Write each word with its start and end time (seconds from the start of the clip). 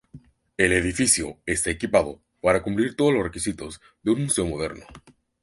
El 0.57 0.71
edificio 0.73 1.37
está 1.45 1.69
equipado 1.69 2.23
para 2.41 2.63
cumplir 2.63 2.87
con 2.87 2.95
todos 2.95 3.13
los 3.13 3.23
requisitos 3.23 3.79
de 4.01 4.09
una 4.09 4.21
museo 4.23 4.47
moderno. 4.47 4.83